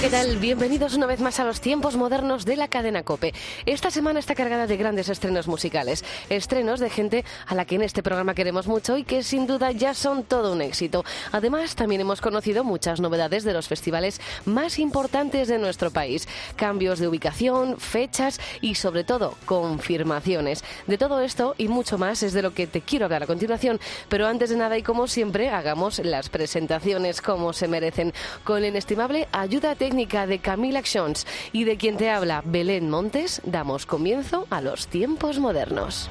¿Qué 0.00 0.10
tal? 0.10 0.36
Bienvenidos 0.36 0.94
una 0.94 1.06
vez 1.06 1.20
más 1.20 1.40
a 1.40 1.44
los 1.44 1.60
tiempos 1.60 1.96
modernos 1.96 2.44
de 2.44 2.54
la 2.54 2.68
cadena 2.68 3.02
Cope. 3.02 3.34
Esta 3.66 3.90
semana 3.90 4.20
está 4.20 4.36
cargada 4.36 4.68
de 4.68 4.76
grandes 4.76 5.08
estrenos 5.08 5.48
musicales, 5.48 6.04
estrenos 6.30 6.78
de 6.78 6.88
gente 6.88 7.24
a 7.46 7.56
la 7.56 7.64
que 7.64 7.74
en 7.74 7.82
este 7.82 8.04
programa 8.04 8.34
queremos 8.34 8.68
mucho 8.68 8.96
y 8.96 9.02
que 9.02 9.24
sin 9.24 9.48
duda 9.48 9.72
ya 9.72 9.94
son 9.94 10.22
todo 10.22 10.52
un 10.52 10.62
éxito. 10.62 11.04
Además, 11.32 11.74
también 11.74 12.00
hemos 12.00 12.20
conocido 12.20 12.62
muchas 12.62 13.00
novedades 13.00 13.42
de 13.42 13.52
los 13.52 13.66
festivales 13.66 14.20
más 14.44 14.78
importantes 14.78 15.48
de 15.48 15.58
nuestro 15.58 15.90
país, 15.90 16.28
cambios 16.54 17.00
de 17.00 17.08
ubicación, 17.08 17.76
fechas 17.80 18.40
y 18.60 18.76
sobre 18.76 19.02
todo 19.02 19.34
confirmaciones. 19.46 20.62
De 20.86 20.98
todo 20.98 21.20
esto 21.20 21.56
y 21.58 21.66
mucho 21.66 21.98
más 21.98 22.22
es 22.22 22.32
de 22.34 22.42
lo 22.42 22.54
que 22.54 22.68
te 22.68 22.82
quiero 22.82 23.06
hablar 23.06 23.24
a 23.24 23.26
continuación, 23.26 23.80
pero 24.08 24.28
antes 24.28 24.50
de 24.50 24.56
nada 24.56 24.78
y 24.78 24.82
como 24.84 25.08
siempre, 25.08 25.50
hagamos 25.50 25.98
las 25.98 26.28
presentaciones 26.28 27.20
como 27.20 27.52
se 27.52 27.66
merecen 27.66 28.12
con 28.44 28.60
la 28.60 28.68
inestimable 28.68 29.26
ayuda 29.32 29.74
técnica 29.88 30.26
de 30.26 30.38
Camila 30.38 30.80
Actions 30.80 31.26
y 31.50 31.64
de 31.64 31.78
quien 31.78 31.96
te 31.96 32.10
habla 32.10 32.42
Belén 32.44 32.90
Montes, 32.90 33.40
damos 33.44 33.86
comienzo 33.86 34.46
a 34.50 34.60
los 34.60 34.86
tiempos 34.86 35.38
modernos. 35.38 36.10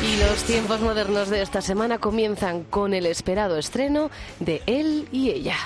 Y 0.00 0.16
los 0.22 0.44
tiempos 0.44 0.80
modernos 0.80 1.28
de 1.28 1.42
esta 1.42 1.60
semana 1.60 1.98
comienzan 1.98 2.62
con 2.62 2.94
el 2.94 3.04
esperado 3.04 3.58
estreno 3.58 4.12
de 4.38 4.62
Él 4.66 5.08
y 5.10 5.30
Ella. 5.30 5.56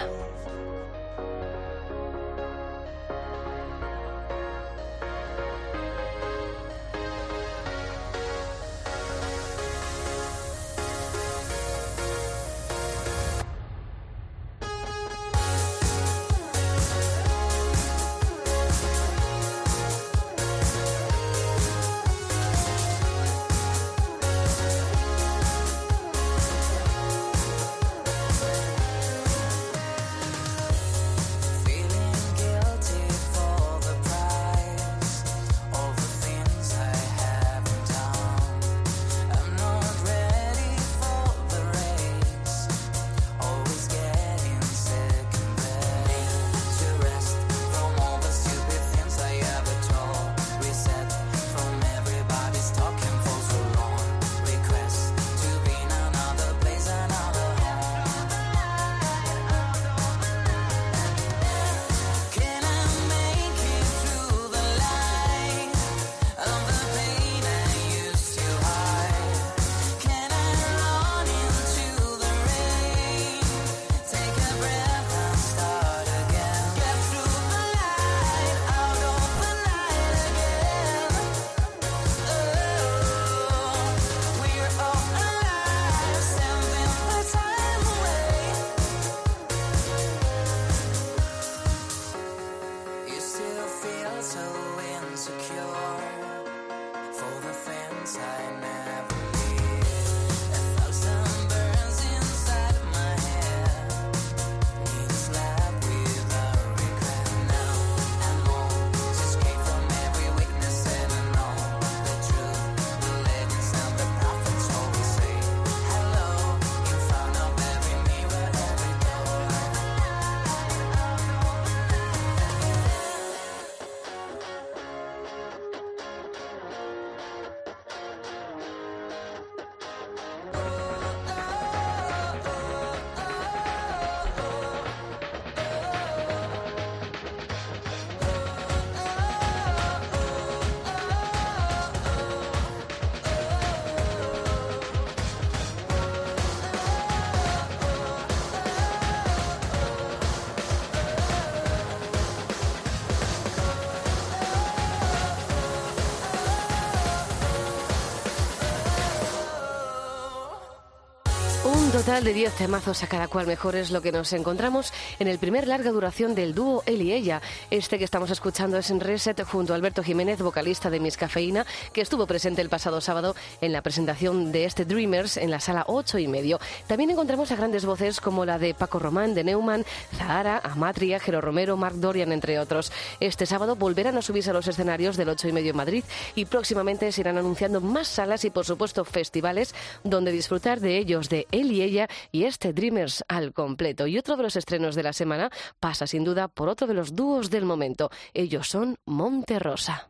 Total 162.05 162.25
de 162.25 162.35
10 162.35 162.55
temazos 162.55 163.05
a 163.05 163.07
cada 163.07 163.29
cual 163.29 163.47
mejor 163.47 163.77
es 163.77 163.93
lo 163.93 164.03
que 164.03 164.11
nos 164.11 164.33
encontramos 164.33 164.93
en 165.21 165.29
el 165.29 165.39
primer 165.39 165.69
larga 165.69 165.93
duración 165.93 166.35
del 166.35 166.53
dúo 166.53 166.83
Él 166.85 167.01
y 167.01 167.13
Ella. 167.13 167.41
Este 167.71 167.97
que 167.97 168.05
estamos 168.05 168.29
escuchando 168.33 168.77
es 168.77 168.91
en 168.91 168.99
Reset 168.99 169.41
junto 169.45 169.73
a 169.73 169.77
Alberto 169.77 170.03
Jiménez, 170.03 170.41
vocalista 170.43 170.91
de 170.91 170.99
Miss 170.99 171.17
Cafeína, 171.17 171.65
que 171.93 172.01
estuvo 172.01 172.27
presente 172.27 172.61
el 172.61 172.69
pasado 172.69 173.01
sábado 173.01 173.37
en 173.61 173.73
la 173.73 173.83
presentación 173.83 174.51
de 174.51 174.65
este 174.65 174.85
Dreamers 174.85 175.37
en 175.37 175.53
la 175.53 175.61
sala 175.61 175.85
8 175.87 176.19
y 176.19 176.27
medio. 176.27 176.59
También 176.89 177.11
encontramos 177.11 177.53
a 177.53 177.57
grandes 177.57 177.85
voces 177.85 178.21
como 178.21 178.45
la 178.45 178.59
de 178.59 178.75
Paco 178.75 178.99
Román, 178.99 179.35
de 179.35 179.45
Neumann, 179.45 179.85
Zahara, 180.17 180.61
Amatria, 180.65 181.21
Jero 181.21 181.41
Romero, 181.41 181.77
Marc 181.77 181.95
Dorian, 181.95 182.33
entre 182.33 182.59
otros. 182.59 182.91
Este 183.21 183.47
sábado 183.47 183.77
volverán 183.77 184.17
a 184.17 184.23
subirse 184.23 184.51
a 184.51 184.55
los 184.55 184.67
escenarios 184.67 185.17
del 185.17 185.29
8 185.29 185.47
y 185.47 185.53
medio 185.53 185.71
en 185.71 185.77
Madrid 185.77 186.05
y 186.35 186.47
próximamente 186.47 187.13
se 187.13 187.21
irán 187.21 187.39
anunciando 187.39 187.81
más 187.81 188.09
salas 188.09 188.45
y, 188.45 188.51
por 188.51 188.65
supuesto, 188.65 189.05
festivales 189.05 189.73
donde 190.03 190.33
disfrutar 190.33 190.81
de 190.81 190.99
ellos, 190.99 191.29
de 191.29 191.47
él 191.53 191.71
y 191.71 191.83
ella 191.83 191.92
y 192.31 192.45
este 192.45 192.73
Dreamers 192.73 193.25
al 193.29 193.53
completo. 193.53 194.07
Y 194.07 194.19
otro 194.19 194.37
de 194.37 194.43
los 194.43 194.57
estrenos 194.57 194.95
de 194.95 195.03
la 195.03 195.13
semana 195.13 195.51
pasa 195.81 196.07
sin 196.07 196.25
duda 196.25 196.49
por 196.49 196.69
otro 196.69 196.87
de 196.87 196.95
los 196.95 197.15
dúos 197.15 197.51
del 197.51 197.65
momento. 197.65 198.11
Ellos 198.35 198.69
son 198.69 198.97
Monte 199.05 199.59
Rosa. 199.59 200.09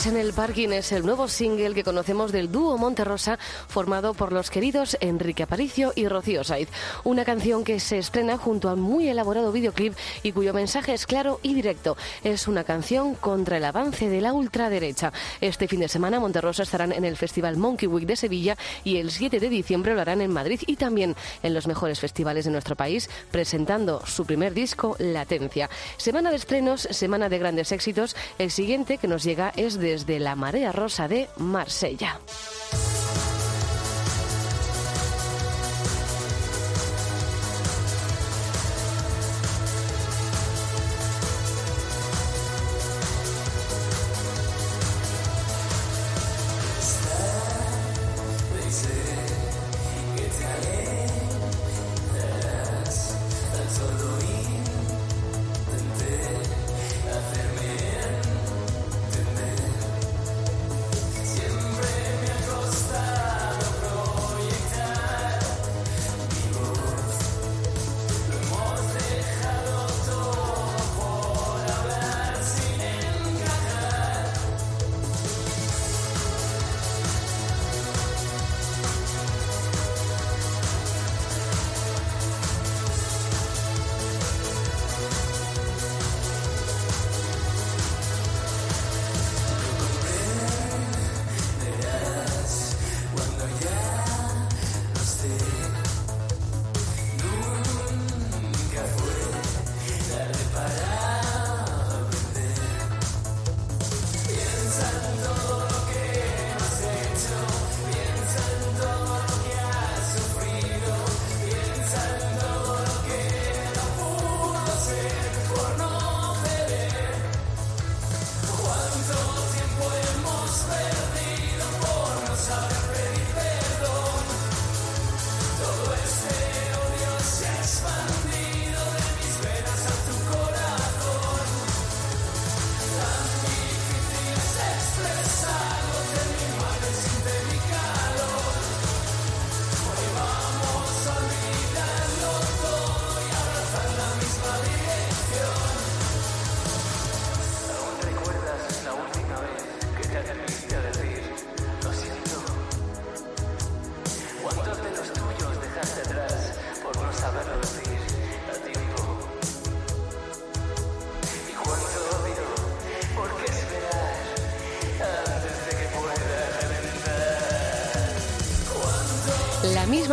El 0.00 0.04
Flores 0.04 0.06
en 0.06 0.26
el 0.26 0.32
Parking 0.32 0.68
es 0.70 0.92
el 0.92 1.04
nuevo 1.04 1.28
single 1.28 1.74
que 1.74 1.84
conocemos 1.84 2.32
del 2.32 2.50
dúo 2.50 2.78
Monterrosa 2.78 3.38
formado 3.68 4.14
por 4.14 4.32
los 4.32 4.50
queridos 4.50 4.96
Enrique 5.00 5.42
Aparicio 5.42 5.92
y 5.94 6.08
Rocío 6.08 6.44
Saiz. 6.44 6.68
Una 7.04 7.24
canción 7.24 7.64
que 7.64 7.80
se 7.80 7.98
estrena 7.98 8.38
junto 8.38 8.68
a 8.68 8.74
un 8.74 8.80
muy 8.80 9.08
elaborado 9.08 9.52
videoclip 9.52 9.94
y 10.22 10.32
cuyo 10.32 10.54
mensaje 10.54 10.94
es 10.94 11.06
claro 11.06 11.40
y 11.42 11.54
directo. 11.54 11.96
Es 12.24 12.48
una 12.48 12.64
canción 12.64 13.14
contra 13.14 13.56
el 13.56 13.64
avance 13.64 14.08
de 14.08 14.20
la 14.20 14.32
ultraderecha. 14.32 15.12
Este 15.40 15.68
fin 15.68 15.80
de 15.80 15.88
semana 15.88 16.20
Monterrosa 16.20 16.62
estarán 16.62 16.92
en 16.92 17.04
el 17.04 17.16
Festival 17.16 17.56
Monkey 17.56 17.88
Week 17.88 18.06
de 18.06 18.16
Sevilla 18.16 18.56
y 18.84 18.98
el 18.98 19.10
7 19.10 19.40
de 19.40 19.48
diciembre 19.48 19.94
lo 19.94 20.00
harán 20.00 20.20
en 20.20 20.32
Madrid 20.32 20.60
y 20.66 20.76
también 20.76 21.16
en 21.42 21.54
los 21.54 21.66
mejores 21.66 22.00
festivales 22.00 22.44
de 22.44 22.52
nuestro 22.52 22.76
país 22.76 23.10
presentando 23.30 24.04
su 24.06 24.24
primer 24.24 24.54
disco 24.54 24.96
Latencia. 24.98 25.68
Semana 25.96 26.30
de 26.30 26.36
estrenos, 26.36 26.82
semana 26.90 27.28
de 27.28 27.38
grandes 27.38 27.72
éxitos. 27.72 28.14
El 28.38 28.50
siguiente 28.50 28.98
que 28.98 29.08
nos 29.08 29.24
llega 29.24 29.52
es 29.56 29.78
desde 29.90 30.20
la 30.20 30.36
Marea 30.36 30.70
Rosa 30.70 31.08
de 31.08 31.28
Marsella. 31.38 32.20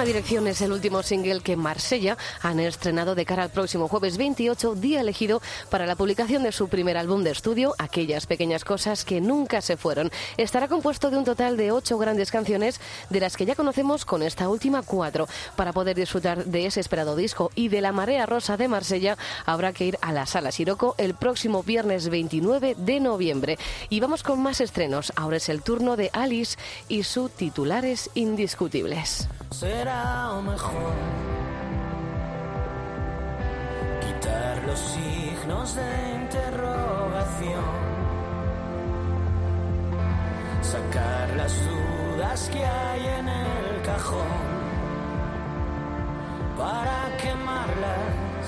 Dirección 0.07 0.47
es 0.47 0.61
el 0.61 0.71
último 0.71 1.03
single 1.03 1.41
que 1.41 1.57
Marsella 1.57 2.17
han 2.41 2.61
estrenado 2.61 3.13
de 3.13 3.25
cara 3.25 3.43
al 3.43 3.49
próximo 3.49 3.89
jueves 3.89 4.17
28, 4.17 4.75
día 4.75 5.01
elegido 5.01 5.41
para 5.69 5.85
la 5.85 5.97
publicación 5.97 6.43
de 6.43 6.53
su 6.53 6.69
primer 6.69 6.95
álbum 6.95 7.23
de 7.23 7.31
estudio, 7.31 7.75
Aquellas 7.77 8.25
pequeñas 8.25 8.63
cosas 8.63 9.03
que 9.03 9.19
nunca 9.19 9.59
se 9.59 9.75
fueron. 9.75 10.09
Estará 10.37 10.69
compuesto 10.69 11.09
de 11.09 11.17
un 11.17 11.25
total 11.25 11.57
de 11.57 11.73
ocho 11.73 11.97
grandes 11.97 12.31
canciones, 12.31 12.79
de 13.09 13.19
las 13.19 13.35
que 13.35 13.45
ya 13.45 13.55
conocemos 13.55 14.05
con 14.05 14.23
esta 14.23 14.47
última 14.47 14.81
cuatro. 14.81 15.27
Para 15.57 15.73
poder 15.73 15.97
disfrutar 15.97 16.45
de 16.45 16.65
ese 16.65 16.79
esperado 16.79 17.17
disco 17.17 17.51
y 17.53 17.67
de 17.67 17.81
la 17.81 17.91
marea 17.91 18.25
rosa 18.25 18.55
de 18.55 18.69
Marsella, 18.69 19.17
habrá 19.45 19.73
que 19.73 19.87
ir 19.87 19.97
a 20.01 20.13
la 20.13 20.25
Sala 20.25 20.53
Siroco 20.53 20.95
el 20.97 21.15
próximo 21.15 21.63
viernes 21.63 22.07
29 22.07 22.75
de 22.77 22.99
noviembre. 23.01 23.59
Y 23.89 23.99
vamos 23.99 24.23
con 24.23 24.41
más 24.41 24.61
estrenos. 24.61 25.11
Ahora 25.17 25.35
es 25.35 25.49
el 25.49 25.63
turno 25.63 25.97
de 25.97 26.11
Alice 26.13 26.57
y 26.87 27.03
su 27.03 27.27
titulares 27.27 28.09
indiscutibles. 28.13 29.27
Mejor. 30.41 30.95
Quitar 34.01 34.63
los 34.65 34.79
signos 34.79 35.75
de 35.75 35.91
interrogación, 36.21 37.63
sacar 40.61 41.29
las 41.35 41.53
dudas 41.65 42.49
que 42.51 42.65
hay 42.65 43.05
en 43.19 43.27
el 43.29 43.81
cajón. 43.83 44.57
Para 46.57 47.17
quemarlas 47.21 48.45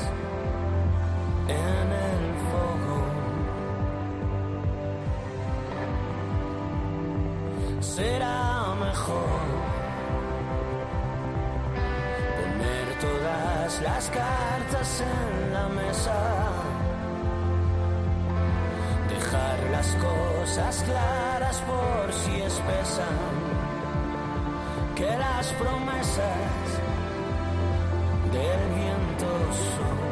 en 1.47 1.87
el 2.09 2.23
fuego. 2.47 2.97
Será 7.81 8.73
mejor 8.79 9.68
todas 13.01 13.81
las 13.81 14.09
cartas 14.09 15.01
en 15.01 15.53
la 15.53 15.67
mesa, 15.69 16.21
dejar 19.09 19.59
las 19.71 19.95
cosas 19.95 20.83
claras 20.83 21.57
por 21.61 22.13
si 22.13 22.41
espesan, 22.41 23.17
que 24.95 25.17
las 25.17 25.47
promesas 25.53 26.67
del 28.31 28.61
viento 28.75 29.27
son. 29.75 30.08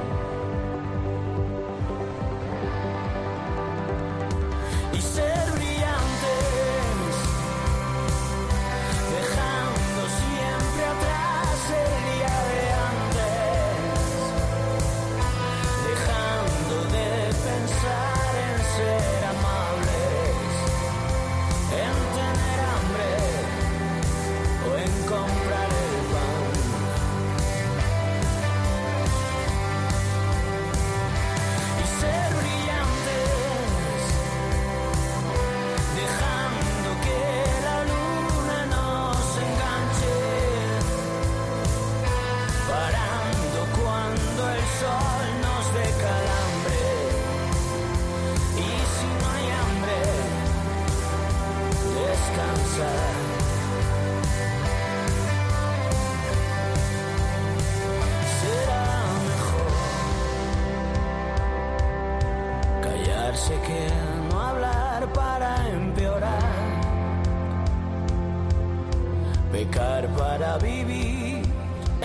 Pecar 69.57 70.07
para 70.15 70.57
vivir 70.59 71.41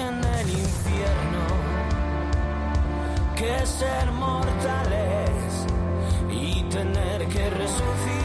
en 0.06 0.14
el 0.38 0.48
infierno, 0.48 1.44
que 3.36 3.66
ser 3.66 4.10
mortales 4.12 5.66
y 6.30 6.62
tener 6.70 7.28
que 7.28 7.50
resucitar. 7.50 8.21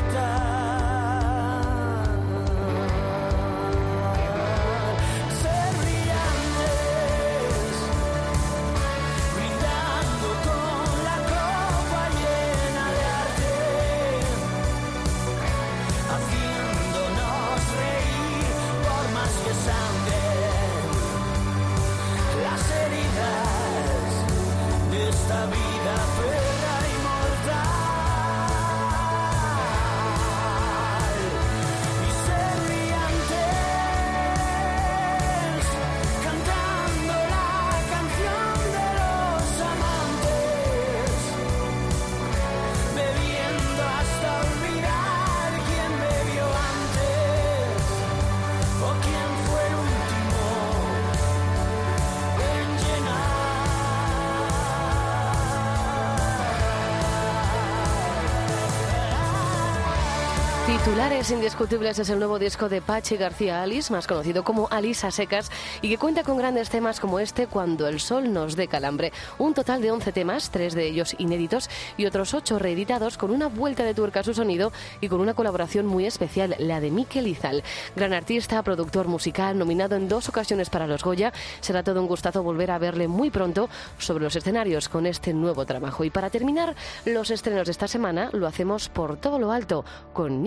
Titulares 60.77 61.31
indiscutibles 61.31 61.97
es 61.97 62.09
el 62.11 62.19
nuevo 62.19 62.37
disco 62.37 62.69
de 62.69 62.83
Pachi 62.83 63.17
García 63.17 63.63
Alice, 63.63 63.91
más 63.91 64.05
conocido 64.05 64.43
como 64.43 64.67
Alisa 64.69 65.09
Secas, 65.09 65.49
y 65.81 65.89
que 65.89 65.97
cuenta 65.97 66.23
con 66.23 66.37
grandes 66.37 66.69
temas 66.69 66.99
como 66.99 67.19
este 67.19 67.47
Cuando 67.47 67.87
el 67.87 67.99
sol 67.99 68.31
nos 68.31 68.55
dé 68.55 68.67
calambre. 68.67 69.11
Un 69.39 69.55
total 69.55 69.81
de 69.81 69.89
11 69.91 70.11
temas, 70.11 70.51
tres 70.51 70.75
de 70.75 70.85
ellos 70.85 71.15
inéditos 71.17 71.69
y 71.97 72.05
otros 72.05 72.35
ocho 72.35 72.59
reeditados 72.59 73.17
con 73.17 73.31
una 73.31 73.47
vuelta 73.47 73.83
de 73.83 73.95
tuerca 73.95 74.19
a 74.19 74.23
su 74.23 74.35
sonido 74.35 74.71
y 75.01 75.07
con 75.07 75.19
una 75.19 75.33
colaboración 75.33 75.87
muy 75.87 76.05
especial, 76.05 76.55
la 76.59 76.79
de 76.79 76.91
Mikel 76.91 77.27
Izal. 77.27 77.63
Gran 77.95 78.13
artista, 78.13 78.61
productor 78.61 79.07
musical, 79.07 79.57
nominado 79.57 79.95
en 79.95 80.07
dos 80.07 80.29
ocasiones 80.29 80.69
para 80.69 80.85
los 80.85 81.03
Goya. 81.03 81.33
Será 81.59 81.81
todo 81.81 81.99
un 81.99 82.07
gustazo 82.07 82.43
volver 82.43 82.69
a 82.69 82.77
verle 82.77 83.07
muy 83.07 83.31
pronto 83.31 83.67
sobre 83.97 84.23
los 84.23 84.35
escenarios 84.35 84.89
con 84.89 85.07
este 85.07 85.33
nuevo 85.33 85.65
trabajo. 85.65 86.03
Y 86.03 86.11
para 86.11 86.29
terminar, 86.29 86.75
los 87.03 87.31
estrenos 87.31 87.65
de 87.65 87.71
esta 87.71 87.87
semana 87.87 88.29
lo 88.31 88.45
hacemos 88.45 88.89
por 88.89 89.17
todo 89.17 89.39
lo 89.39 89.51
alto 89.51 89.83
con 90.13 90.43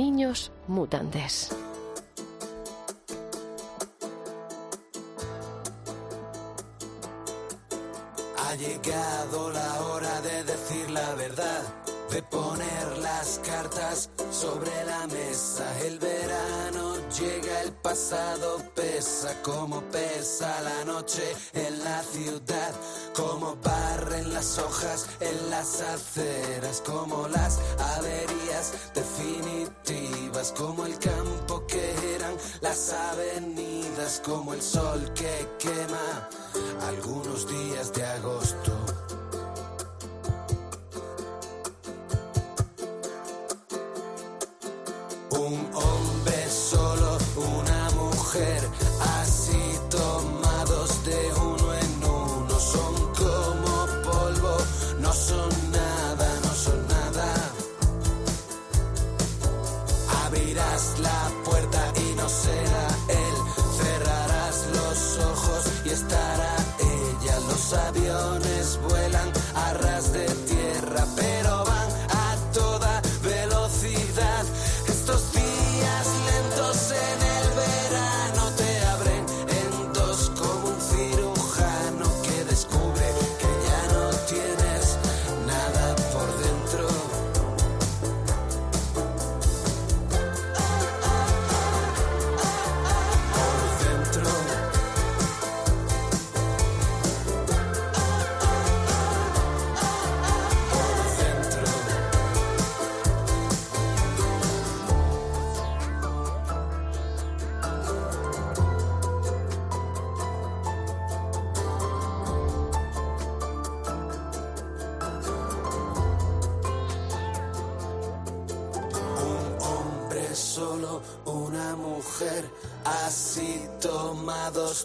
Mutantes. 0.68 1.48
Ha 8.36 8.54
llegado 8.56 9.50
la 9.50 9.80
hora 9.84 10.20
de 10.20 10.44
decir 10.44 10.90
la 10.90 11.14
verdad, 11.14 11.62
de 12.10 12.22
poner 12.24 12.98
las 12.98 13.40
cartas 13.44 14.10
sobre 14.32 14.84
la 14.84 15.06
mesa. 15.06 15.64
El 15.84 15.98
verano 15.98 16.94
llega, 17.18 17.62
el 17.62 17.72
pasado 17.72 18.58
pesa, 18.74 19.40
como 19.42 19.80
pesa 19.90 20.60
la 20.62 20.84
noche 20.84 21.22
en 21.54 21.84
la 21.84 22.02
ciudad, 22.02 22.72
como 23.14 23.56
barren 23.62 24.34
las 24.34 24.58
hojas 24.58 25.08
en 25.20 25.50
las 25.50 25.80
aceras, 25.80 26.82
como 26.84 27.28
las 27.28 27.60
averías 27.96 28.72
definitivas, 28.92 30.52
como 30.56 30.86
el 30.86 30.98
campo 30.98 31.64
que 31.66 32.14
eran 32.16 32.34
las 32.60 32.92
avenidas, 32.92 34.20
como 34.24 34.54
el 34.54 34.62
sol 34.62 35.12
que 35.14 35.48
quema 35.58 36.28
algunos 36.88 37.46
días 37.46 37.92
de 37.92 38.04
agosto. 38.04 39.09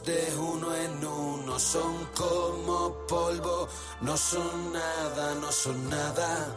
De 0.03 0.35
uno 0.37 0.75
en 0.75 1.05
uno, 1.05 1.59
son 1.59 2.05
como 2.15 2.93
polvo, 3.07 3.67
no 4.01 4.17
son 4.17 4.73
nada, 4.73 5.35
no 5.35 5.51
son 5.51 5.89
nada. 5.89 6.55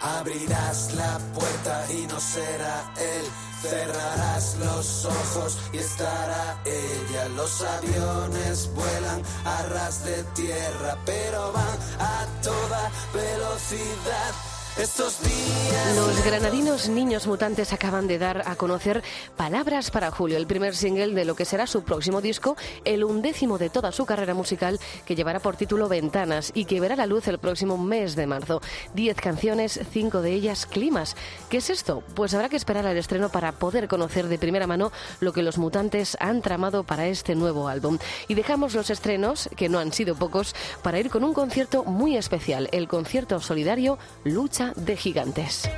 Abrirás 0.00 0.94
la 0.94 1.18
puerta 1.32 1.86
y 1.90 2.06
no 2.06 2.20
será 2.20 2.92
él. 2.98 3.24
Cerrarás 3.62 4.56
los 4.58 5.06
ojos 5.06 5.58
y 5.72 5.78
estará 5.78 6.60
ella. 6.66 7.28
Los 7.30 7.62
aviones 7.62 8.70
vuelan 8.74 9.22
a 9.44 9.62
ras 9.62 10.04
de 10.04 10.22
tierra, 10.34 10.98
pero 11.06 11.52
van 11.52 11.78
a 11.98 12.26
toda 12.42 12.90
velocidad. 13.14 14.53
Los 14.76 16.24
granadinos 16.24 16.88
Niños 16.88 17.28
Mutantes 17.28 17.72
acaban 17.72 18.08
de 18.08 18.18
dar 18.18 18.42
a 18.44 18.56
conocer 18.56 19.04
Palabras 19.36 19.92
para 19.92 20.10
Julio, 20.10 20.36
el 20.36 20.48
primer 20.48 20.74
single 20.74 21.14
de 21.14 21.24
lo 21.24 21.36
que 21.36 21.44
será 21.44 21.68
su 21.68 21.84
próximo 21.84 22.20
disco, 22.20 22.56
el 22.84 23.04
undécimo 23.04 23.56
de 23.56 23.70
toda 23.70 23.92
su 23.92 24.04
carrera 24.04 24.34
musical, 24.34 24.80
que 25.06 25.14
llevará 25.14 25.38
por 25.38 25.54
título 25.54 25.88
Ventanas 25.88 26.50
y 26.56 26.64
que 26.64 26.80
verá 26.80 26.96
la 26.96 27.06
luz 27.06 27.28
el 27.28 27.38
próximo 27.38 27.78
mes 27.78 28.16
de 28.16 28.26
marzo. 28.26 28.60
Diez 28.94 29.16
canciones, 29.16 29.78
cinco 29.92 30.22
de 30.22 30.32
ellas 30.32 30.66
climas. 30.66 31.14
¿Qué 31.48 31.58
es 31.58 31.70
esto? 31.70 32.02
Pues 32.16 32.34
habrá 32.34 32.48
que 32.48 32.56
esperar 32.56 32.84
al 32.84 32.96
estreno 32.96 33.28
para 33.28 33.52
poder 33.52 33.86
conocer 33.86 34.26
de 34.26 34.38
primera 34.38 34.66
mano 34.66 34.90
lo 35.20 35.32
que 35.32 35.44
los 35.44 35.56
mutantes 35.56 36.16
han 36.18 36.42
tramado 36.42 36.82
para 36.82 37.06
este 37.06 37.36
nuevo 37.36 37.68
álbum. 37.68 37.98
Y 38.26 38.34
dejamos 38.34 38.74
los 38.74 38.90
estrenos, 38.90 39.48
que 39.56 39.68
no 39.68 39.78
han 39.78 39.92
sido 39.92 40.16
pocos, 40.16 40.52
para 40.82 40.98
ir 40.98 41.10
con 41.10 41.22
un 41.22 41.32
concierto 41.32 41.84
muy 41.84 42.16
especial, 42.16 42.68
el 42.72 42.88
concierto 42.88 43.38
solidario 43.38 43.98
Lucha 44.24 44.63
de 44.76 44.96
Gigantes. 44.96 45.68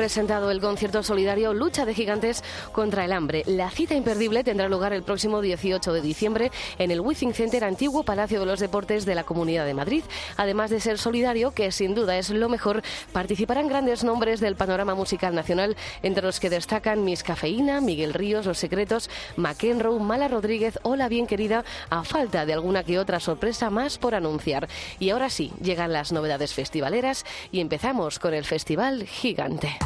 Presentado 0.00 0.50
el 0.50 0.62
concierto 0.62 1.02
solidario 1.02 1.52
Lucha 1.52 1.84
de 1.84 1.92
Gigantes 1.92 2.42
contra 2.80 3.04
el 3.04 3.12
Hambre. 3.12 3.42
La 3.44 3.70
cita 3.70 3.94
imperdible 3.94 4.42
tendrá 4.42 4.66
lugar 4.66 4.94
el 4.94 5.02
próximo 5.02 5.42
18 5.42 5.92
de 5.92 6.00
diciembre 6.00 6.50
en 6.78 6.90
el 6.90 7.02
Withing 7.02 7.34
Center, 7.34 7.62
antiguo 7.62 8.04
Palacio 8.04 8.40
de 8.40 8.46
los 8.46 8.58
Deportes 8.58 9.04
de 9.04 9.14
la 9.14 9.24
Comunidad 9.24 9.66
de 9.66 9.74
Madrid. 9.74 10.02
Además 10.38 10.70
de 10.70 10.80
ser 10.80 10.96
solidario, 10.96 11.50
que 11.50 11.72
sin 11.72 11.94
duda 11.94 12.16
es 12.16 12.30
lo 12.30 12.48
mejor, 12.48 12.80
participarán 13.12 13.68
grandes 13.68 14.02
nombres 14.02 14.40
del 14.40 14.56
panorama 14.56 14.94
musical 14.94 15.34
nacional, 15.34 15.76
entre 16.02 16.24
los 16.24 16.40
que 16.40 16.48
destacan 16.48 17.04
Miss 17.04 17.22
Cafeína, 17.22 17.82
Miguel 17.82 18.14
Ríos, 18.14 18.46
Los 18.46 18.56
Secretos, 18.56 19.10
McEnroe, 19.36 20.00
Mala 20.00 20.28
Rodríguez 20.28 20.78
o 20.82 20.96
La 20.96 21.10
Bien 21.10 21.26
Querida, 21.26 21.66
a 21.90 22.02
falta 22.02 22.46
de 22.46 22.54
alguna 22.54 22.82
que 22.82 22.98
otra 22.98 23.20
sorpresa 23.20 23.68
más 23.68 23.98
por 23.98 24.14
anunciar. 24.14 24.70
Y 24.98 25.10
ahora 25.10 25.28
sí, 25.28 25.52
llegan 25.60 25.92
las 25.92 26.12
novedades 26.12 26.54
festivaleras 26.54 27.26
y 27.52 27.60
empezamos 27.60 28.18
con 28.18 28.32
el 28.32 28.46
Festival 28.46 29.04
Gigante. 29.04 29.76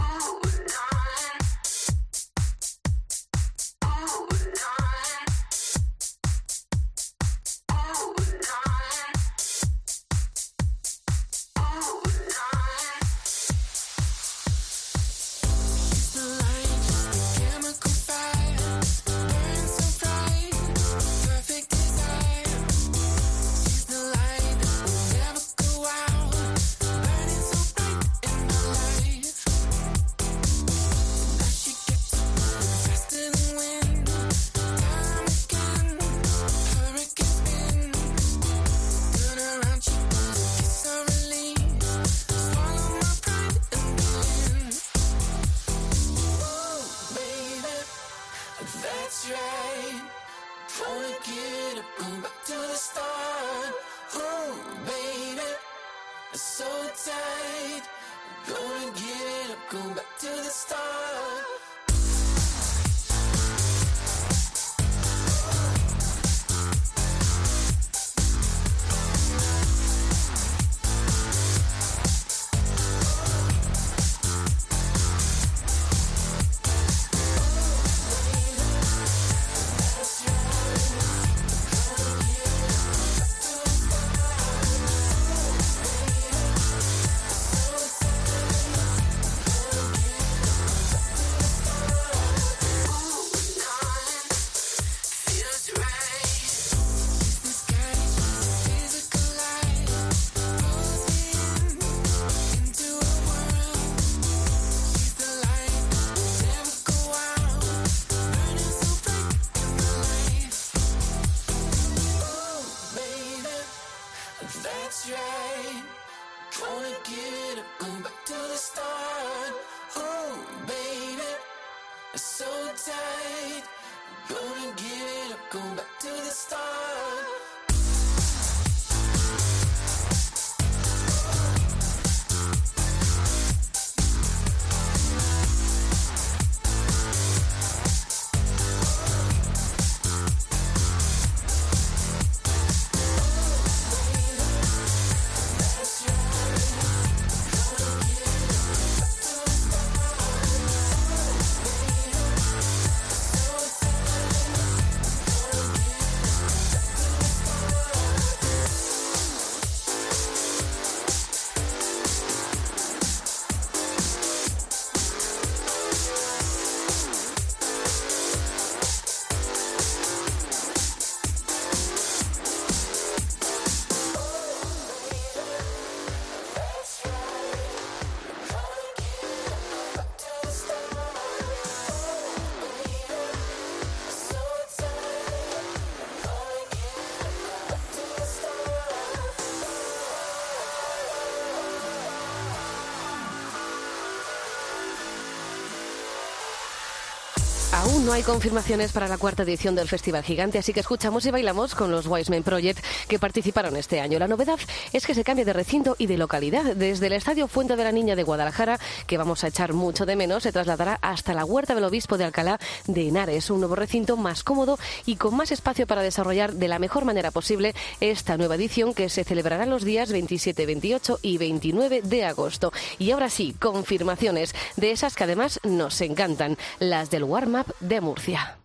No 198.04 198.12
hay 198.12 198.22
confirmaciones 198.22 198.92
para 198.92 199.08
la 199.08 199.16
cuarta 199.16 199.44
edición 199.44 199.74
del 199.74 199.88
Festival 199.88 200.22
Gigante, 200.22 200.58
así 200.58 200.74
que 200.74 200.80
escuchamos 200.80 201.24
y 201.24 201.30
bailamos 201.30 201.74
con 201.74 201.90
los 201.90 202.06
Wise 202.06 202.30
Men 202.30 202.42
Project 202.42 202.84
que 203.08 203.18
participaron 203.18 203.76
este 203.76 203.98
año. 204.00 204.18
La 204.18 204.28
novedad 204.28 204.58
es 204.92 205.06
que 205.06 205.14
se 205.14 205.24
cambia 205.24 205.46
de 205.46 205.54
recinto 205.54 205.96
y 205.98 206.06
de 206.06 206.18
localidad. 206.18 206.76
Desde 206.76 207.06
el 207.06 207.14
Estadio 207.14 207.48
Fuente 207.48 207.76
de 207.76 207.84
la 207.84 207.92
Niña 207.92 208.14
de 208.14 208.22
Guadalajara, 208.22 208.78
que 209.06 209.16
vamos 209.16 209.42
a 209.42 209.48
echar 209.48 209.72
mucho 209.72 210.04
de 210.04 210.16
menos, 210.16 210.42
se 210.42 210.52
trasladará 210.52 210.98
hasta 211.00 211.32
la 211.32 211.46
Huerta 211.46 211.74
del 211.74 211.84
Obispo 211.84 212.18
de 212.18 212.24
Alcalá 212.24 212.60
de 212.86 213.08
Henares, 213.08 213.48
un 213.48 213.60
nuevo 213.60 213.74
recinto 213.74 214.18
más 214.18 214.44
cómodo 214.44 214.78
y 215.06 215.16
con 215.16 215.34
más 215.34 215.50
espacio 215.50 215.86
para 215.86 216.02
desarrollar 216.02 216.52
de 216.52 216.68
la 216.68 216.78
mejor 216.78 217.06
manera 217.06 217.30
posible 217.30 217.74
esta 218.00 218.36
nueva 218.36 218.56
edición 218.56 218.92
que 218.92 219.08
se 219.08 219.24
celebrará 219.24 219.64
los 219.64 219.82
días 219.82 220.12
27, 220.12 220.66
28 220.66 221.20
y 221.22 221.38
29 221.38 222.02
de 222.02 222.24
agosto. 222.24 222.70
Y 222.98 223.12
ahora 223.12 223.30
sí, 223.30 223.54
confirmaciones 223.58 224.54
de 224.76 224.90
esas 224.90 225.14
que 225.14 225.24
además 225.24 225.58
nos 225.62 226.00
encantan, 226.02 226.58
las 226.80 227.08
del 227.08 227.24
warm-up 227.24 227.74
de 227.80 227.93
Murcia. 228.00 228.56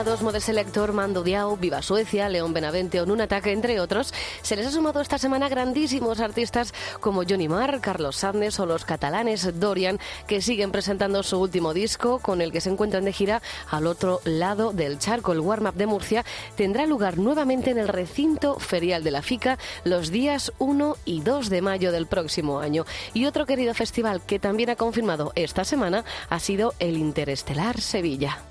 Los 0.00 0.06
ya 0.06 0.12
anunciados 0.12 0.32
Mode 0.32 0.40
Selector, 0.40 0.92
Mando 0.94 1.22
Diao, 1.22 1.58
Viva 1.58 1.82
Suecia, 1.82 2.30
León 2.30 2.54
Benavente 2.54 3.02
o 3.02 3.06
Nunatak, 3.06 3.48
entre 3.48 3.80
otros, 3.80 4.14
se 4.40 4.56
les 4.56 4.66
ha 4.66 4.70
sumado 4.70 5.02
esta 5.02 5.18
semana 5.18 5.50
grandísimos 5.50 6.20
artistas 6.20 6.72
como 7.00 7.22
Johnny 7.28 7.48
Marr, 7.48 7.82
Carlos 7.82 8.16
Sandes 8.16 8.58
o 8.60 8.64
los 8.64 8.86
catalanes 8.86 9.60
Dorian, 9.60 9.98
que 10.26 10.40
siguen 10.40 10.72
presentando 10.72 11.22
su 11.22 11.38
último 11.38 11.74
disco, 11.74 12.18
con 12.18 12.40
el 12.40 12.50
que 12.50 12.62
se 12.62 12.70
encuentran 12.70 13.04
de 13.04 13.12
gira 13.12 13.42
al 13.68 13.86
otro 13.86 14.22
lado 14.24 14.72
del 14.72 14.98
charco. 14.98 15.32
El 15.32 15.40
warm-up 15.40 15.74
de 15.74 15.86
Murcia 15.86 16.24
tendrá 16.56 16.86
lugar 16.86 17.18
nuevamente 17.18 17.70
en 17.70 17.76
el 17.76 17.88
recinto 17.88 18.58
ferial 18.58 19.04
de 19.04 19.10
la 19.10 19.20
FICA 19.20 19.58
los 19.84 20.10
días 20.10 20.50
1 20.58 20.96
y 21.04 21.20
2 21.20 21.50
de 21.50 21.60
mayo 21.60 21.92
del 21.92 22.06
próximo 22.06 22.60
año. 22.60 22.86
Y 23.12 23.26
otro 23.26 23.44
querido 23.44 23.74
festival 23.74 24.22
que 24.24 24.38
también 24.38 24.70
ha 24.70 24.76
confirmado 24.76 25.32
esta 25.34 25.64
semana 25.64 26.06
ha 26.30 26.40
sido 26.40 26.72
el 26.78 26.96
Interestelar 26.96 27.82
Sevilla. 27.82 28.49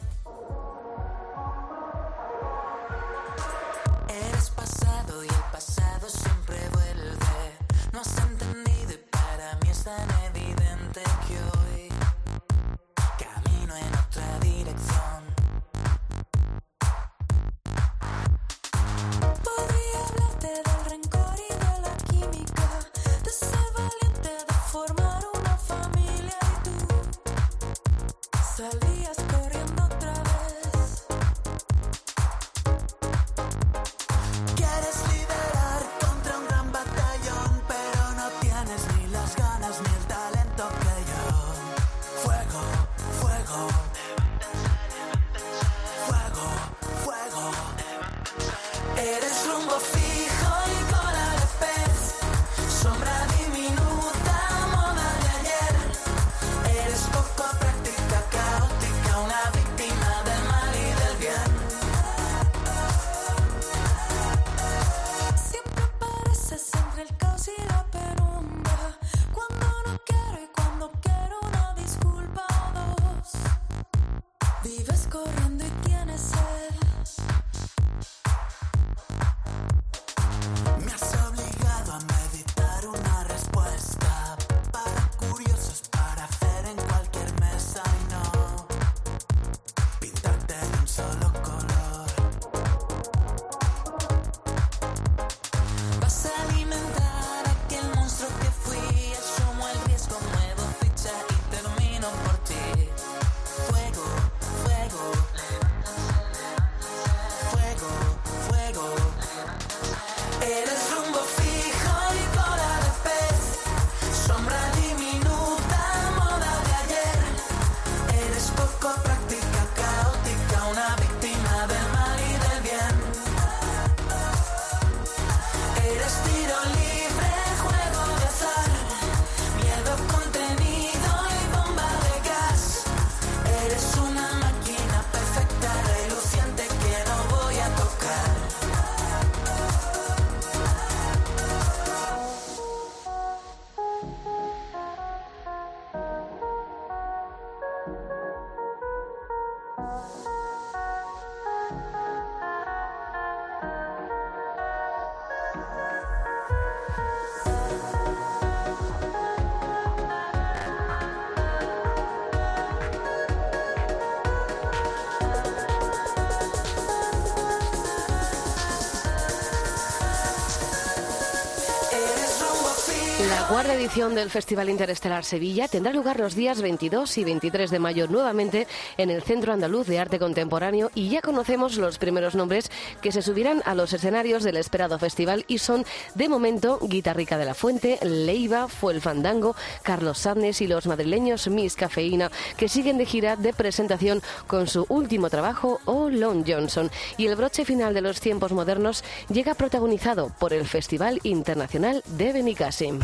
Edición 174.00 174.16
del 174.16 174.30
Festival 174.30 174.70
Interestelar 174.70 175.26
Sevilla. 175.26 175.68
Tendrá 175.68 175.92
lugar 175.92 176.22
los 176.22 176.34
días 176.34 176.62
22 176.62 177.18
y 177.18 177.26
23 177.26 177.70
de 177.70 177.80
mayo 177.80 178.08
nuevamente 178.08 178.66
en 178.98 179.10
el 179.10 179.22
Centro 179.24 179.52
Andaluz 179.52 179.88
de 179.88 180.00
Arte 180.00 180.20
Contemporáneo. 180.20 180.90
Y 180.96 181.10
ya 181.10 181.22
conocemos 181.22 181.76
los 181.76 181.98
primeros 181.98 182.34
nombres 182.34 182.72
que 183.02 183.12
se 183.12 183.22
subirán 183.22 183.62
a 183.66 183.76
los 183.76 183.92
escenarios 183.92 184.44
del 184.44 184.56
esperado 184.56 184.98
festival 185.00 185.44
y 185.50 185.58
son 185.58 185.84
de 186.16 186.30
momento 186.30 186.80
Guitarrica 186.82 187.38
de 187.38 187.44
la 187.44 187.54
Fuente, 187.54 188.00
Leiva, 188.02 188.70
Fue 188.70 188.94
el 188.94 189.02
Fandango, 189.02 189.54
Carlos 189.84 190.20
Sandes 190.20 190.62
y 190.62 190.68
los 190.68 190.88
madrileños 190.88 191.50
Miss 191.50 191.76
Cafeína 191.76 192.32
que 192.56 192.70
siguen 192.70 192.98
de 192.98 193.06
gira 193.06 193.36
de 193.36 193.52
presentación 193.52 194.22
con 194.48 194.68
su 194.68 194.86
último 194.88 195.30
trabajo 195.30 195.82
O 195.84 196.10
Long 196.10 196.46
Johnson. 196.48 196.90
Y 197.18 197.28
el 197.28 197.36
broche 197.36 197.66
final 197.66 197.94
de 197.94 198.00
los 198.00 198.22
tiempos 198.22 198.54
modernos 198.54 199.04
llega 199.28 199.56
protagonizado 199.56 200.32
por 200.40 200.54
el 200.54 200.66
Festival 200.66 201.20
Internacional 201.24 202.02
de 202.06 202.32
Benicassim. 202.32 203.00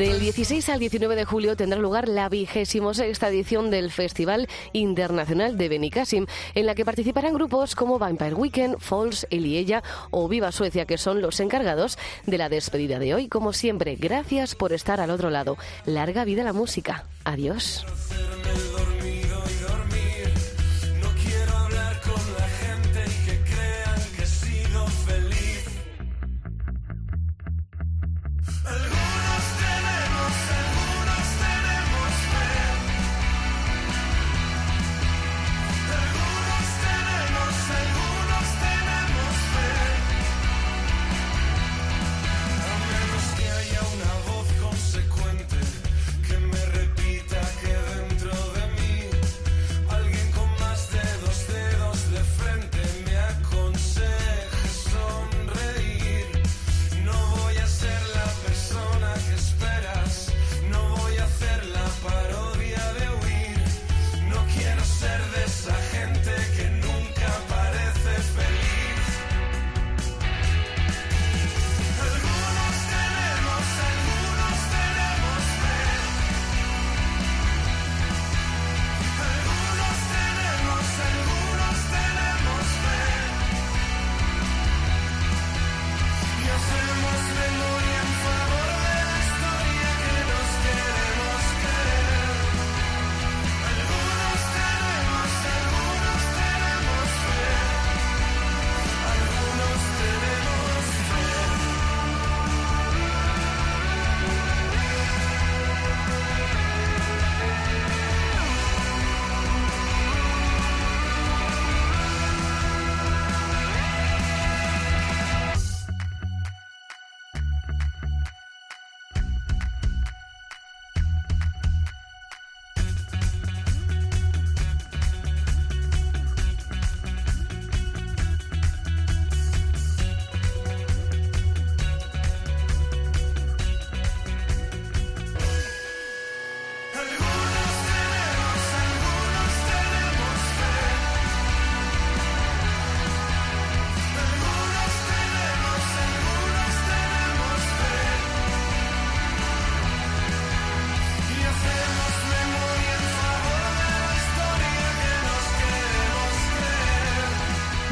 Del 0.00 0.18
16 0.18 0.66
al 0.70 0.78
19 0.78 1.14
de 1.14 1.26
julio 1.26 1.56
tendrá 1.56 1.78
lugar 1.78 2.08
la 2.08 2.30
vigésimo 2.30 2.94
sexta 2.94 3.28
edición 3.28 3.70
del 3.70 3.90
Festival 3.90 4.48
Internacional 4.72 5.58
de 5.58 5.68
Benicassim, 5.68 6.24
en 6.54 6.64
la 6.64 6.74
que 6.74 6.86
participarán 6.86 7.34
grupos 7.34 7.74
como 7.74 7.98
Vampire 7.98 8.32
Weekend, 8.32 8.78
Falls, 8.78 9.26
Eliella 9.28 9.82
o 10.10 10.26
Viva 10.26 10.52
Suecia, 10.52 10.86
que 10.86 10.96
son 10.96 11.20
los 11.20 11.38
encargados 11.38 11.98
de 12.24 12.38
la 12.38 12.48
despedida 12.48 12.98
de 12.98 13.14
hoy. 13.14 13.28
Como 13.28 13.52
siempre, 13.52 13.96
gracias 13.96 14.54
por 14.54 14.72
estar 14.72 15.02
al 15.02 15.10
otro 15.10 15.28
lado. 15.28 15.58
Larga 15.84 16.24
vida 16.24 16.44
la 16.44 16.54
música. 16.54 17.04
Adiós. 17.24 17.84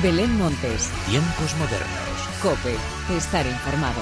Belén 0.08 0.38
Montes, 0.38 0.88
Tiempos 1.04 1.54
modernos. 1.58 2.16
Cope, 2.40 2.74
estar 3.14 3.46
informado. 3.46 4.00